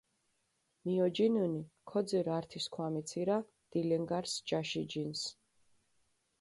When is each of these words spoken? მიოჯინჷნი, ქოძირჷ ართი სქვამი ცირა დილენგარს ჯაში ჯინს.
მიოჯინჷნი, 0.83 1.61
ქოძირჷ 1.89 2.29
ართი 2.37 2.59
სქვამი 2.63 3.01
ცირა 3.09 3.37
დილენგარს 3.69 4.33
ჯაში 4.47 4.83
ჯინს. 4.91 5.21